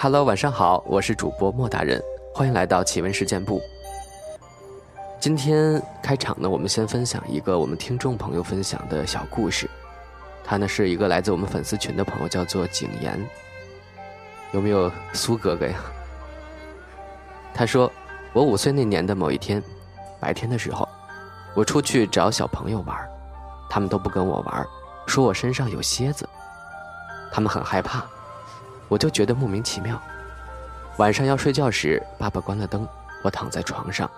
[0.00, 2.00] Hello，晚上好，我是主播莫大人，
[2.32, 3.60] 欢迎来到奇闻事件部。
[5.18, 9.68] 今天开场呢，我们先分享一个我们听众朋友分享的小故事。
[10.44, 13.20] 他呢是一个来自我们粉丝群的朋友，叫做景言。
[14.52, 15.80] 有没有苏哥哥呀？
[17.52, 17.90] 他说，
[18.32, 19.60] 我五岁那年的某一天，
[20.20, 20.88] 白天的时候，
[21.54, 22.96] 我出去找小朋友玩，
[23.68, 24.64] 他们都不跟我玩，
[25.08, 26.24] 说我身上有蝎子，
[27.32, 28.06] 他们很害怕。
[28.88, 30.00] 我就觉得莫名其妙。
[30.96, 32.86] 晚上要睡觉时，爸爸关了灯，
[33.22, 34.10] 我躺在床上，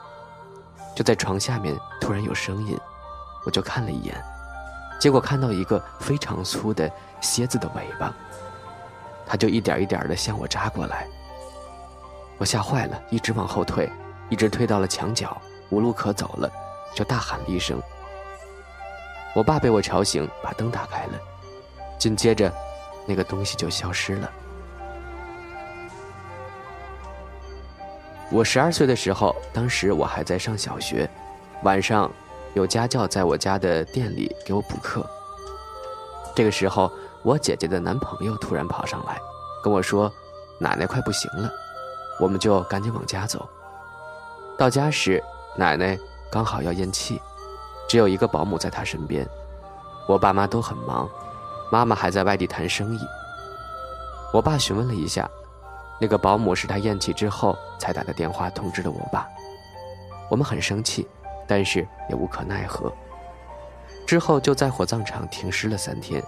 [0.97, 2.79] 就在床下面突然有声音，
[3.45, 4.15] 我就看了一眼，
[4.99, 8.15] 结果看到一个非常粗的蝎子的尾巴，
[9.27, 11.07] 它就一点一点的向我扎过来。
[12.39, 13.91] 我吓坏了，一直往后退，
[14.31, 15.37] 一直退到了墙角，
[15.69, 16.51] 无路可走了，
[16.95, 17.79] 就大喊了一声。
[19.35, 21.13] 我爸被我吵醒，把灯打开了，
[21.99, 22.51] 紧接着，
[23.07, 24.31] 那个东西就消失了。
[28.33, 31.09] 我十二岁的时候，当时我还在上小学，
[31.65, 32.09] 晚上
[32.55, 35.05] 有家教在我家的店里给我补课。
[36.33, 36.91] 这个时候，
[37.25, 39.21] 我姐姐的男朋友突然跑上来，
[39.65, 40.11] 跟我说
[40.61, 41.51] ：“奶奶快不行了。”
[42.21, 43.49] 我们就赶紧往家走。
[44.57, 45.21] 到家时，
[45.57, 45.99] 奶奶
[46.31, 47.21] 刚好要咽气，
[47.89, 49.29] 只有一个保姆在她身边。
[50.07, 51.11] 我爸妈都很忙，
[51.73, 53.01] 妈妈还在外地谈生意。
[54.33, 55.29] 我爸询问了一下。
[56.01, 59.29] 那个保姆是他咽气之后才打的电话通知的我爸，
[60.31, 61.07] 我们很生气，
[61.47, 62.91] 但是也无可奈何。
[64.07, 66.23] 之后就在火葬场停尸了三天，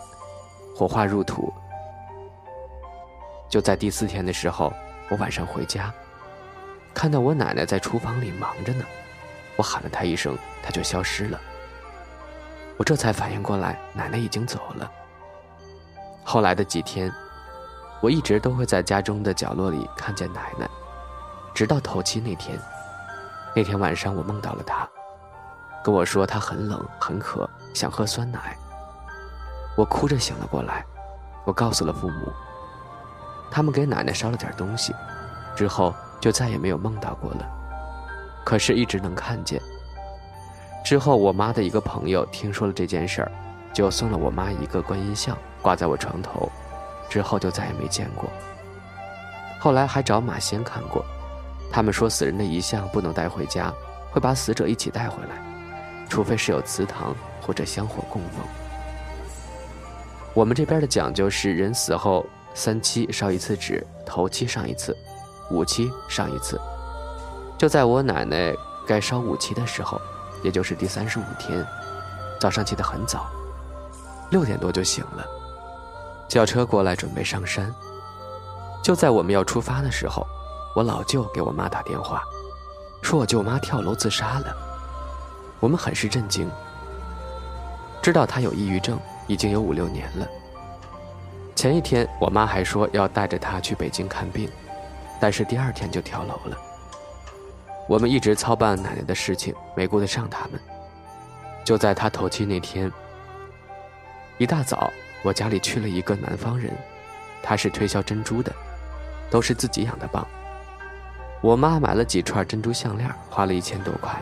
[0.76, 1.50] 火化入土。
[3.48, 4.70] 就在第四天的时候，
[5.08, 5.91] 我晚上回家，
[6.92, 8.84] 看到我奶奶在厨房里忙着呢，
[9.56, 11.41] 我喊了她一声，她就消失了。
[12.76, 14.91] 我这才反应过来，奶奶已经走了。
[16.22, 17.10] 后来的几天。
[18.02, 20.68] 我一直都会在家中的角落里看见奶奶，
[21.54, 22.58] 直到头七那天。
[23.54, 24.88] 那天晚上，我梦到了她，
[25.84, 28.58] 跟我说她很冷很渴，想喝酸奶。
[29.76, 30.84] 我哭着醒了过来，
[31.44, 32.32] 我告诉了父母，
[33.52, 34.92] 他们给奶奶烧了点东西，
[35.54, 37.46] 之后就再也没有梦到过了。
[38.44, 39.62] 可是，一直能看见。
[40.84, 43.30] 之后，我妈的一个朋友听说了这件事儿，
[43.72, 46.50] 就送了我妈一个观音像，挂在我床头。
[47.12, 48.24] 之后就再也没见过。
[49.60, 51.04] 后来还找马仙看过，
[51.70, 53.70] 他们说死人的遗像不能带回家，
[54.10, 55.36] 会把死者一起带回来，
[56.08, 58.40] 除非是有祠堂或者香火供奉。
[60.32, 62.24] 我们这边的讲究是，人死后
[62.54, 64.96] 三七烧一次纸，头七上一次，
[65.50, 66.58] 五七上一次。
[67.58, 68.54] 就在我奶奶
[68.88, 70.00] 该烧五七的时候，
[70.42, 71.62] 也就是第三十五天，
[72.40, 73.26] 早上起得很早，
[74.30, 75.41] 六点多就醒了。
[76.32, 77.70] 叫车过来，准备上山。
[78.82, 80.26] 就在我们要出发的时候，
[80.75, 82.22] 我老舅给我妈打电话，
[83.03, 84.56] 说我舅妈跳楼自杀了。
[85.60, 86.50] 我们很是震惊，
[88.00, 90.26] 知道她有抑郁症，已经有五六年了。
[91.54, 94.50] 前一天我妈还说要带着她去北京看病，
[95.20, 96.56] 但是第二天就跳楼了。
[97.87, 100.59] 我们一直操办奶奶的事情，没顾得上他们。
[101.62, 102.91] 就在她头七那天，
[104.38, 104.91] 一大早。
[105.22, 106.72] 我家里去了一个南方人，
[107.42, 108.52] 他是推销珍珠的，
[109.30, 110.24] 都是自己养的蚌。
[111.40, 114.20] 我妈买了几串珍珠项链，花了一千多块。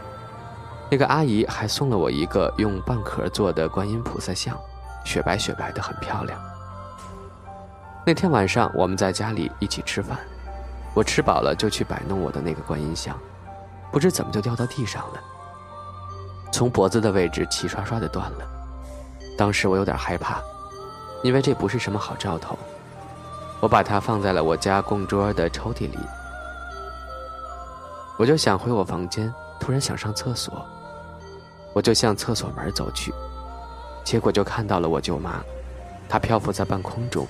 [0.91, 4.59] 那个阿姨还送了我一个用蚌壳做的观音菩萨像，
[5.05, 6.41] 雪白雪白的，很漂亮。
[8.05, 10.19] 那天晚上我们在家里一起吃饭，
[10.95, 13.17] 我吃饱了就去摆弄我的那个观音像，
[13.93, 15.21] 不知怎么就掉到地上了，
[16.51, 18.45] 从脖子的位置齐刷刷的断了。
[19.39, 20.43] 当时我有点害怕。
[21.23, 22.59] 因为这不是什么好兆头，
[23.61, 25.99] 我把它放在了我家供桌的抽屉里。
[28.17, 30.65] 我就想回我房间，突然想上厕所，
[31.75, 33.13] 我就向厕所门走去，
[34.05, 35.43] 结果就看到了我舅妈，
[36.09, 37.27] 她漂浮在半空中，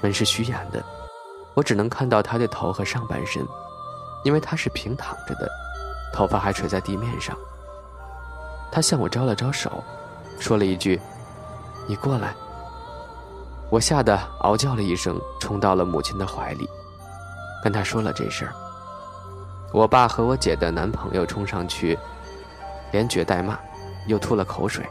[0.00, 0.84] 门是虚掩的，
[1.54, 3.46] 我只能看到她的头和上半身，
[4.24, 5.48] 因为她是平躺着的，
[6.12, 7.36] 头发还垂在地面上。
[8.72, 9.82] 她向我招了招手，
[10.40, 11.00] 说了一句
[11.86, 12.34] ：“你过来。”
[13.70, 16.68] 我吓得嗷叫了一声，冲到了母亲的怀里。
[17.62, 18.52] 跟他说了这事儿。
[19.72, 21.96] 我爸和我姐的男朋友冲上去，
[22.90, 23.56] 连撅带骂，
[24.06, 24.84] 又吐了口水，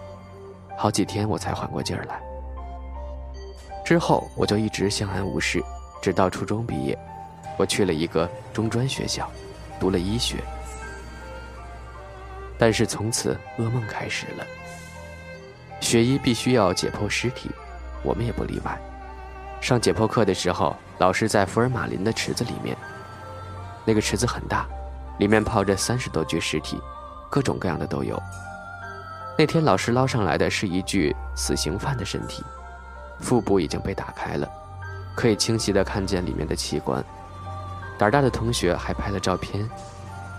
[0.77, 2.21] 好几天我才缓过劲儿来。
[3.83, 5.61] 之后我就一直相安无事，
[6.01, 6.97] 直到初中毕业，
[7.57, 9.29] 我去了一个中专学校，
[9.79, 10.37] 读了医学。
[12.57, 14.45] 但是从此噩梦开始了。
[15.81, 17.49] 学医必须要解剖尸体，
[18.03, 18.79] 我们也不例外。
[19.61, 22.75] 上解剖课的时候，老师在福尔马林的池子里面，
[23.85, 24.65] 那个池子很大，
[25.17, 26.81] 里面泡着三十多具尸体，
[27.29, 28.21] 各种各样的都有。
[29.37, 32.43] 那天老师捞上来的是一具死刑犯的身体。
[33.19, 34.47] 腹部已经被打开了，
[35.13, 37.03] 可以清晰的看见里面的器官。
[37.97, 39.69] 胆大的同学还拍了照片，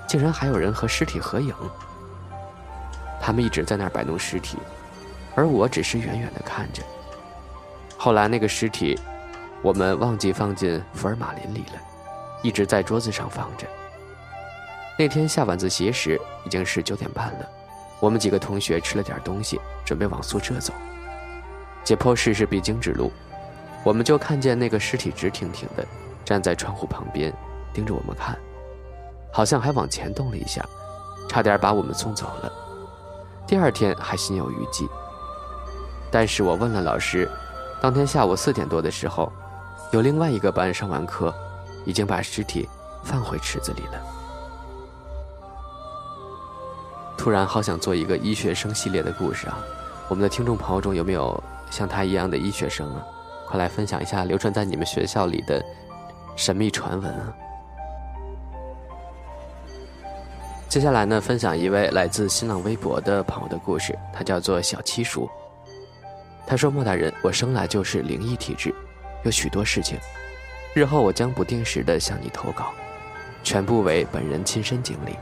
[0.06, 1.54] 竟然还有人和尸体合影。
[3.20, 4.56] 他们一直在那儿摆弄尸体，
[5.34, 6.82] 而我只是远远的看着。
[8.02, 8.99] 后来那个尸体，
[9.61, 11.79] 我们忘记放进福尔马林里了，
[12.43, 13.67] 一直在桌子上放着。
[14.99, 17.47] 那天下晚自习时已经是九点半了，
[18.00, 20.73] 我们几个同学吃了点东西，准备往宿舍走。
[21.85, 23.12] 解剖室是必经之路，
[23.85, 25.87] 我们就看见那个尸体直挺挺的
[26.25, 27.31] 站在窗户旁边，
[27.75, 28.35] 盯着我们看，
[29.31, 30.64] 好像还往前动了一下，
[31.29, 32.50] 差点把我们送走了。
[33.46, 34.88] 第二天还心有余悸。
[36.11, 37.31] 但是我问了老师，
[37.81, 39.32] 当天下午四点多的时候，
[39.91, 41.35] 有另外一个班上完课，
[41.87, 42.69] 已经把尸体
[43.03, 44.00] 放回池子里了。
[47.17, 49.59] 突然好想做一个医学生系列的故事啊！
[50.09, 51.43] 我们的听众朋友中有没有？
[51.71, 53.06] 像他一样的医学生啊，
[53.47, 55.65] 快来分享一下流传在你们学校里的
[56.35, 57.32] 神秘传闻啊！
[60.69, 65.31] 接下来呢，分享一位来自新浪微博的朋友的故事，他叫做小七叔。
[66.50, 68.75] 他说：“莫大人，我生来就是灵异体质，
[69.23, 69.97] 有许多事情，
[70.75, 72.73] 日后我将不定时的向你投稿，
[73.44, 75.17] 全部为本人亲身经历。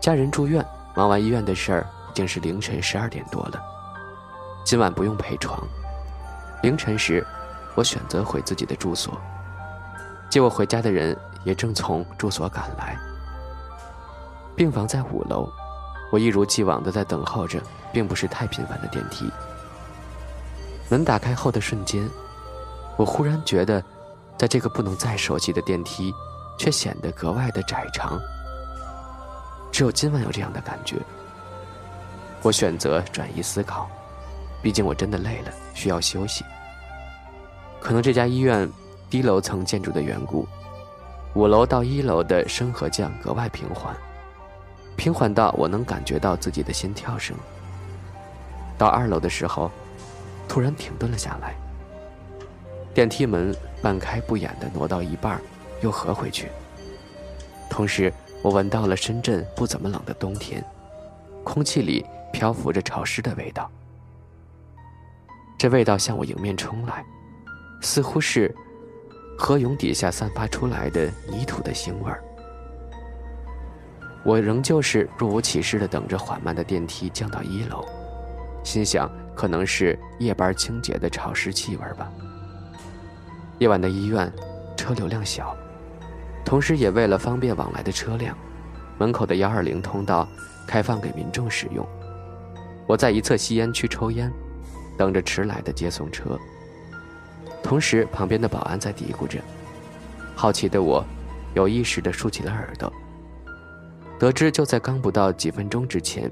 [0.00, 3.60] 家人住院，忙完医院的事儿。”已经是凌晨十二点多了，
[4.64, 5.60] 今晚不用陪床。
[6.62, 7.24] 凌晨时，
[7.76, 9.20] 我选择回自己的住所。
[10.28, 12.96] 接我回家的人也正从住所赶来。
[14.56, 15.48] 病房在五楼，
[16.10, 17.60] 我一如既往的在等候着，
[17.92, 19.30] 并不是太频繁的电梯。
[20.88, 22.08] 门打开后的瞬间，
[22.96, 23.82] 我忽然觉得，
[24.36, 26.12] 在这个不能再熟悉的电梯，
[26.58, 28.20] 却显得格外的窄长。
[29.70, 30.96] 只有今晚有这样的感觉。
[32.42, 33.88] 我选择转移思考，
[34.60, 36.44] 毕竟我真的累了，需要休息。
[37.78, 38.68] 可能这家医院
[39.08, 40.48] 低楼层建筑的缘故，
[41.34, 43.94] 五楼到一楼的升和降格外平缓，
[44.96, 47.36] 平缓到我能感觉到自己的心跳声。
[48.76, 49.70] 到二楼的时候，
[50.48, 51.54] 突然停顿了下来。
[52.92, 55.40] 电梯门半开不掩的挪到一半，
[55.80, 56.48] 又合回去。
[57.68, 60.64] 同时，我闻到了深圳不怎么冷的冬天，
[61.44, 62.04] 空气里。
[62.32, 63.68] 漂浮着潮湿的味道，
[65.58, 67.04] 这味道向我迎面冲来，
[67.82, 68.54] 似乎是
[69.36, 72.22] 河涌底下散发出来的泥土的腥味儿。
[74.22, 77.84] 我仍旧是若无其事的等着缓慢的电梯降到一楼，
[78.62, 82.10] 心想可能是夜班清洁的潮湿气味吧。
[83.58, 84.30] 夜晚的医院
[84.76, 85.56] 车流量小，
[86.44, 88.36] 同时也为了方便往来的车辆，
[88.98, 90.28] 门口的幺二零通道
[90.66, 91.86] 开放给民众使用。
[92.86, 94.30] 我在一侧吸烟区抽烟，
[94.98, 96.38] 等着迟来的接送车。
[97.62, 99.38] 同时，旁边的保安在嘀咕着。
[100.34, 101.04] 好奇的我，
[101.54, 102.92] 有意识地竖起了耳朵。
[104.20, 106.30] 得知就在刚不到几分钟之前，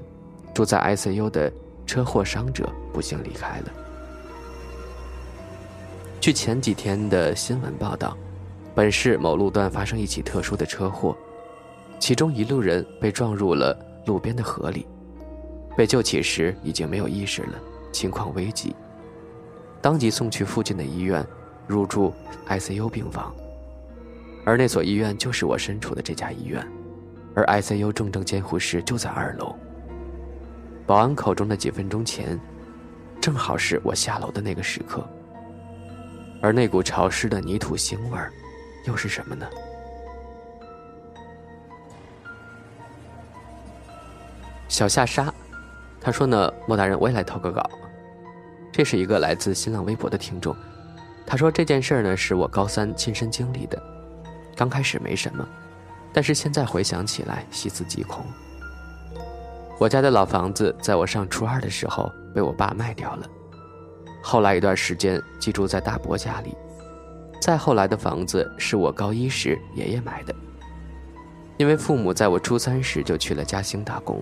[0.53, 1.51] 住在 ICU 的
[1.87, 3.71] 车祸伤者不幸离开了。
[6.21, 8.15] 据前几天的新闻报道，
[8.75, 11.17] 本市某路段发生一起特殊的车祸，
[11.97, 14.85] 其中一路人被撞入了路边的河里。
[15.75, 17.55] 被救起时已经没有意识了，
[17.91, 18.75] 情况危急，
[19.81, 21.25] 当即送去附近的医院，
[21.65, 22.13] 入住
[22.47, 23.33] ICU 病房。
[24.45, 26.63] 而那所医院就是我身处的这家医院，
[27.35, 29.55] 而 ICU 重症监护室就在二楼。
[30.85, 32.39] 保安口中的几分钟前，
[33.21, 35.07] 正好是我下楼的那个时刻。
[36.41, 38.31] 而那股潮湿的泥土腥味儿，
[38.85, 39.45] 又是什么呢？
[44.67, 45.33] 小夏沙。
[46.01, 47.69] 他说呢，莫大人，我也来投个稿。
[48.71, 50.55] 这是一个来自新浪微博的听众，
[51.25, 53.81] 他说这件事呢是我高三亲身经历的。
[54.55, 55.45] 刚开始没什么，
[56.13, 58.25] 但是现在回想起来，细思极恐。
[59.79, 63.29] 我家的老房子在我上初二的时候被我爸卖掉了，
[64.21, 66.55] 后来一段时间寄住在大伯家里。
[67.41, 70.35] 再后来的房子是我高一时爷爷买的。
[71.57, 74.21] 因为父母在我初三时就去了嘉兴打工，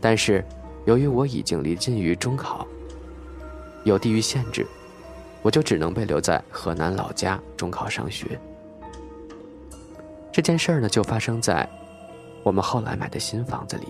[0.00, 0.44] 但是
[0.84, 2.66] 由于我已经临近于中考，
[3.84, 4.66] 有地域限制，
[5.42, 8.40] 我就只能被留在河南老家中考上学。
[10.32, 11.68] 这件事儿呢，就发生在
[12.42, 13.88] 我们后来买的新房子里。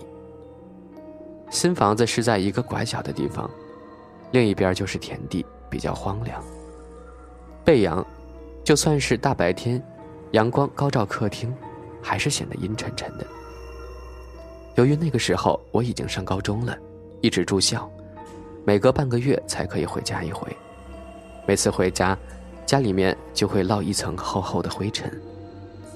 [1.49, 3.49] 新房子是在一个拐角的地方，
[4.31, 6.41] 另一边就是田地，比较荒凉。
[7.63, 8.05] 背阳，
[8.63, 9.81] 就算是大白天，
[10.31, 11.53] 阳光高照客厅，
[12.01, 13.27] 还是显得阴沉沉的。
[14.75, 16.75] 由于那个时候我已经上高中了，
[17.19, 17.87] 一直住校，
[18.65, 20.47] 每隔半个月才可以回家一回。
[21.45, 22.17] 每次回家，
[22.65, 25.11] 家里面就会落一层厚厚的灰尘。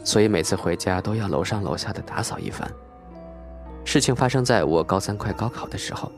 [0.06, 2.72] 所以每次回家都要楼上楼下的打扫一番。
[3.84, 6.12] 事情发生在我高三快高考的时候。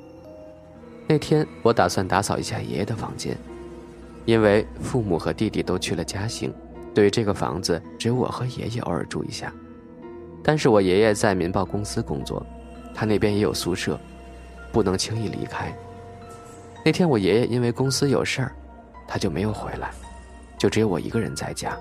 [1.07, 3.37] 那天我打算打扫一下爷爷的房间，
[4.25, 6.53] 因为父母和弟弟都去了嘉兴，
[6.93, 9.51] 对于这个房子只有我和爷爷偶尔住一下。
[10.43, 12.45] 但是我爷爷在民报公司工作，
[12.93, 13.97] 他那边也有宿舍，
[14.71, 15.73] 不能轻易离开。
[16.83, 18.51] 那天我爷爷因为公司有事儿，
[19.07, 19.91] 他就没有回来，
[20.57, 21.77] 就只有我一个人在家。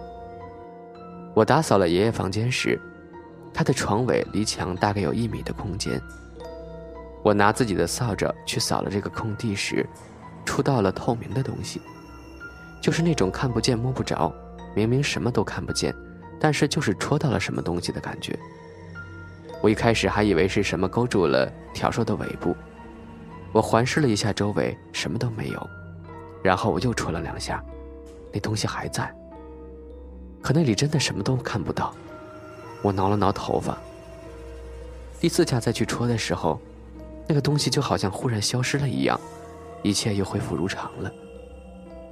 [1.36, 2.80] 我打扫了爷爷房间时，
[3.52, 6.00] 他的床尾离墙大概有一米的空间。
[7.22, 9.86] 我拿自己的扫帚去扫了这个空地时，
[10.46, 11.78] 触到了透明的东西，
[12.80, 14.32] 就是那种看不见摸不着，
[14.74, 15.94] 明明什么都看不见，
[16.40, 18.34] 但是就是戳到了什么东西的感觉。
[19.60, 22.56] 我一开始还以为是什么勾住了笤帚的尾部，
[23.52, 25.70] 我环视了一下周围，什么都没有，
[26.42, 27.62] 然后我又戳了两下，
[28.32, 29.14] 那东西还在。
[30.46, 31.92] 可那里真的什么都看不到，
[32.80, 33.76] 我挠了挠头发。
[35.18, 36.60] 第四下再去戳的时候，
[37.26, 39.20] 那个东西就好像忽然消失了一样，
[39.82, 41.10] 一切又恢复如常了，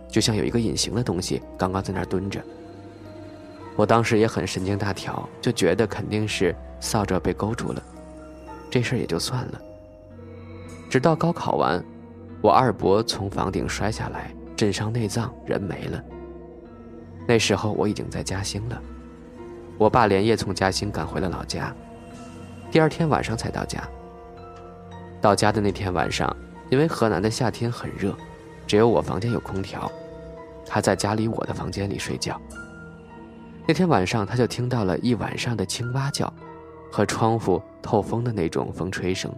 [0.09, 2.43] 就像有一个隐形的东西刚刚在那儿蹲着。
[3.77, 7.81] 我当时也很神经大条，就觉得肯定是扫帚被勾住了，
[8.69, 9.61] 这事儿也就算了。
[10.91, 11.81] 直到高考完，
[12.43, 16.03] 我二伯从房顶摔下来，震伤内脏，人没了。
[17.27, 18.81] 那时候我已经在嘉兴了，
[19.79, 21.75] 我爸连夜从嘉兴赶回了老家，
[22.71, 23.83] 第二天晚上才到家。
[25.23, 26.37] 到家的那天晚上，
[26.69, 28.15] 因为河南的夏天很热，
[28.67, 29.91] 只有我房间有空调，
[30.67, 32.39] 他在家里我的房间里睡觉。
[33.67, 36.31] 那天晚上他就听到了一晚上的青蛙叫，
[36.93, 39.35] 和窗户透风的那种风吹声，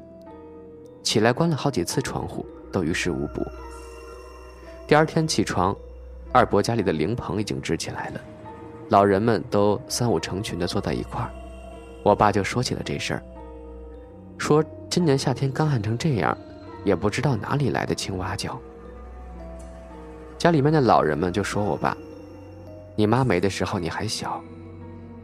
[1.04, 3.46] 起来关了好几次窗户都于事无补。
[4.88, 5.72] 第二天起床。
[6.36, 8.20] 二伯家里的灵棚已经支起来了，
[8.90, 11.30] 老人们都三五成群的坐在一块儿。
[12.02, 13.22] 我爸就说起了这事儿，
[14.36, 16.36] 说今年夏天干旱成这样，
[16.84, 18.60] 也不知道哪里来的青蛙叫。
[20.36, 21.96] 家里面的老人们就说我爸
[22.94, 24.38] ：“你妈没的时候你还小，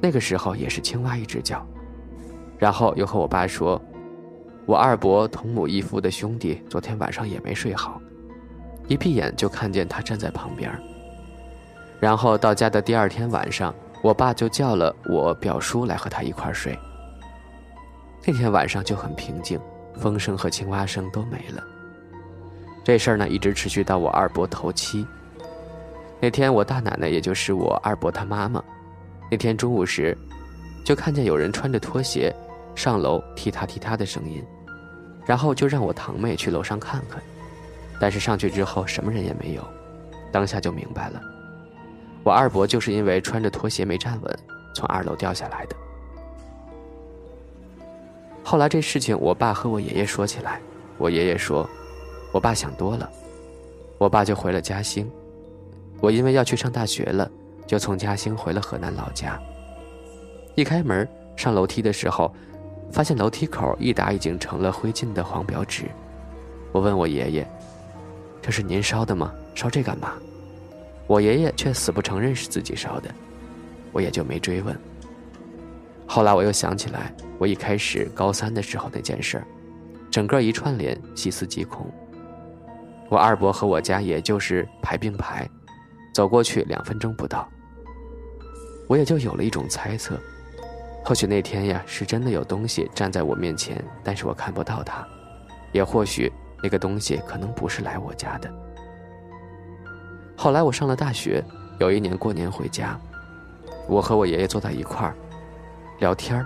[0.00, 1.62] 那个时候也是青蛙一直叫。”
[2.58, 3.78] 然后又和我爸说
[4.64, 8.00] ：“我二伯同母异父的兄弟昨天晚上也没睡好，
[8.88, 10.72] 一闭眼就看见他站在旁边。”
[12.02, 16.76] 然后到家的第二天晚上，我爸就叫了我表叔来和他一块睡。
[18.26, 19.56] 那天晚上就很平静，
[19.94, 21.62] 风声和青蛙声都没了。
[22.82, 25.06] 这事儿呢，一直持续到我二伯头七。
[26.18, 28.60] 那天我大奶奶，也就是我二伯他妈妈，
[29.30, 30.18] 那天中午时，
[30.84, 32.34] 就看见有人穿着拖鞋
[32.74, 34.44] 上楼踢踏踢踏的声音，
[35.24, 37.22] 然后就让我堂妹去楼上看看，
[38.00, 39.64] 但是上去之后什么人也没有，
[40.32, 41.22] 当下就明白了。
[42.24, 44.38] 我二伯就是因为穿着拖鞋没站稳，
[44.74, 45.76] 从二楼掉下来的。
[48.44, 50.60] 后来这事情，我爸和我爷爷说起来，
[50.98, 51.68] 我爷爷说，
[52.32, 53.10] 我爸想多了，
[53.98, 55.10] 我爸就回了嘉兴。
[56.00, 57.30] 我因为要去上大学了，
[57.66, 59.40] 就从嘉兴回了河南老家。
[60.54, 62.32] 一开门上楼梯的时候，
[62.90, 65.84] 发现楼梯口一沓已经成了灰烬的黄表纸。
[66.72, 67.48] 我问我爷爷
[68.42, 69.32] ：“这是您烧的吗？
[69.54, 70.14] 烧这干嘛？”
[71.06, 73.12] 我爷爷却死不承认是自己烧的，
[73.92, 74.78] 我也就没追问。
[76.06, 79.42] 后来我又想起来，我一开始高三的时候那件事，
[80.10, 81.86] 整个一串联，细思极恐。
[83.08, 85.48] 我二伯和我家也就是排并排，
[86.14, 87.48] 走过去两分钟不到，
[88.88, 90.18] 我也就有了一种猜测，
[91.04, 95.06] 或许那天呀是真的有东西站在我面前，但是我看不到它，
[95.72, 96.32] 也或许
[96.62, 98.50] 那个东西可能不是来我家的。
[100.42, 101.40] 后来我上了大学，
[101.78, 102.98] 有一年过年回家，
[103.86, 105.14] 我和我爷爷坐在一块儿
[106.00, 106.44] 聊天儿，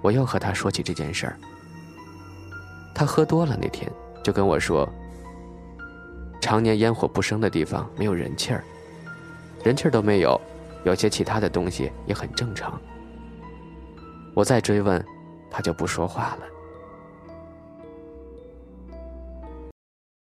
[0.00, 1.36] 我又和他说起这件事儿。
[2.94, 3.90] 他喝多了那天
[4.22, 4.88] 就跟我说
[6.40, 8.62] ：“常年烟火不生的地方没有人气儿，
[9.64, 10.40] 人气儿都没有，
[10.84, 12.80] 有些其他的东西也很正常。
[14.34, 15.04] 我再追问，
[15.50, 16.46] 他就不说话了。